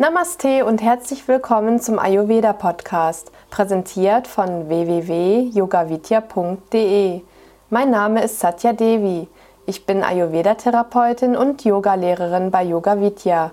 [0.00, 7.20] Namaste und herzlich willkommen zum Ayurveda Podcast, präsentiert von www.yogavidya.de.
[7.68, 9.26] Mein Name ist Satya Devi.
[9.66, 13.50] Ich bin Ayurveda-Therapeutin und Yogalehrerin bei Yoga Vidya.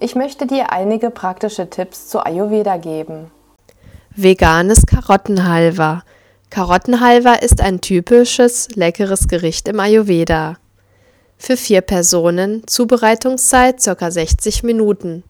[0.00, 3.30] Ich möchte dir einige praktische Tipps zu Ayurveda geben.
[4.16, 6.02] Veganes Karottenhalva.
[6.50, 10.56] Karottenhalva ist ein typisches, leckeres Gericht im Ayurveda.
[11.38, 14.10] Für vier Personen, Zubereitungszeit ca.
[14.10, 15.22] 60 Minuten.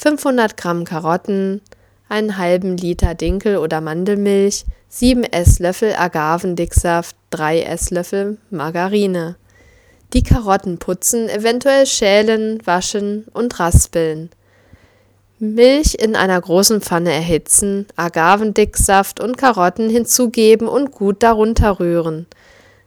[0.00, 1.60] 500 Gramm Karotten,
[2.08, 9.36] einen halben Liter Dinkel- oder Mandelmilch, 7 Esslöffel Agavendicksaft, 3 Esslöffel Margarine.
[10.14, 14.30] Die Karotten putzen, eventuell schälen, waschen und raspeln.
[15.38, 22.26] Milch in einer großen Pfanne erhitzen, Agavendicksaft und Karotten hinzugeben und gut darunter rühren.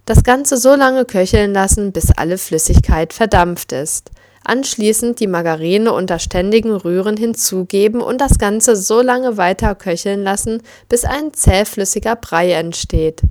[0.06, 4.10] Das Ganze so lange köcheln lassen, bis alle Flüssigkeit verdampft ist.
[4.46, 10.62] Anschließend die Margarine unter ständigem Rühren hinzugeben und das Ganze so lange weiter köcheln lassen,
[10.90, 13.22] bis ein zähflüssiger Brei entsteht.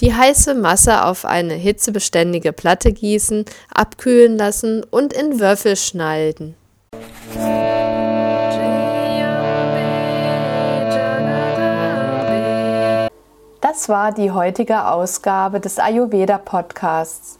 [0.00, 6.54] Die heiße Masse auf eine hitzebeständige Platte gießen, abkühlen lassen und in Würfel schneiden.
[13.60, 17.39] Das war die heutige Ausgabe des Ayurveda Podcasts.